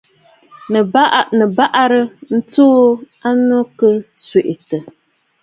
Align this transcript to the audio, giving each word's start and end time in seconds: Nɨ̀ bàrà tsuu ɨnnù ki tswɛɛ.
Nɨ̀ 1.35 1.49
bàrà 1.57 1.99
tsuu 2.49 2.79
ɨnnù 3.29 3.57
ki 3.77 3.89
tswɛɛ. 4.19 4.79